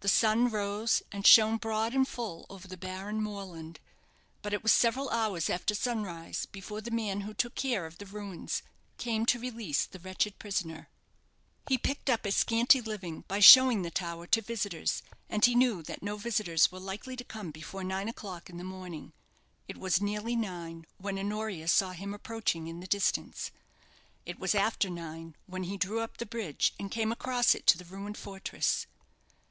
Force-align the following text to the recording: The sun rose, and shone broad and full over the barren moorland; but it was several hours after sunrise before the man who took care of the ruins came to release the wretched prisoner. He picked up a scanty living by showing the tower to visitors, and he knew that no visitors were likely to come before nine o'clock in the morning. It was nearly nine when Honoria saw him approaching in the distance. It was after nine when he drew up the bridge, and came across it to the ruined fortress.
The 0.00 0.08
sun 0.10 0.50
rose, 0.50 1.02
and 1.10 1.26
shone 1.26 1.56
broad 1.56 1.94
and 1.94 2.06
full 2.06 2.44
over 2.50 2.68
the 2.68 2.76
barren 2.76 3.18
moorland; 3.22 3.80
but 4.42 4.52
it 4.52 4.62
was 4.62 4.70
several 4.70 5.08
hours 5.08 5.48
after 5.48 5.74
sunrise 5.74 6.44
before 6.44 6.82
the 6.82 6.90
man 6.90 7.22
who 7.22 7.32
took 7.32 7.54
care 7.54 7.86
of 7.86 7.96
the 7.96 8.04
ruins 8.04 8.62
came 8.98 9.24
to 9.24 9.40
release 9.40 9.86
the 9.86 9.98
wretched 9.98 10.38
prisoner. 10.38 10.90
He 11.66 11.78
picked 11.78 12.10
up 12.10 12.26
a 12.26 12.30
scanty 12.30 12.82
living 12.82 13.24
by 13.26 13.40
showing 13.40 13.80
the 13.82 13.90
tower 13.90 14.26
to 14.26 14.42
visitors, 14.42 15.02
and 15.30 15.42
he 15.42 15.54
knew 15.54 15.82
that 15.84 16.02
no 16.02 16.18
visitors 16.18 16.70
were 16.70 16.78
likely 16.78 17.16
to 17.16 17.24
come 17.24 17.50
before 17.50 17.82
nine 17.82 18.06
o'clock 18.08 18.50
in 18.50 18.58
the 18.58 18.64
morning. 18.64 19.14
It 19.66 19.78
was 19.78 20.02
nearly 20.02 20.36
nine 20.36 20.84
when 20.98 21.18
Honoria 21.18 21.68
saw 21.68 21.92
him 21.92 22.12
approaching 22.12 22.66
in 22.68 22.80
the 22.80 22.86
distance. 22.86 23.50
It 24.26 24.38
was 24.38 24.54
after 24.54 24.90
nine 24.90 25.36
when 25.46 25.64
he 25.64 25.78
drew 25.78 26.00
up 26.00 26.18
the 26.18 26.26
bridge, 26.26 26.74
and 26.78 26.90
came 26.90 27.10
across 27.12 27.54
it 27.54 27.66
to 27.68 27.78
the 27.78 27.86
ruined 27.86 28.18
fortress. 28.18 28.86